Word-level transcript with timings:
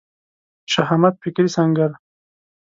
شهامت 0.71 1.13
فکري 1.23 1.47
سنګر 1.55 1.91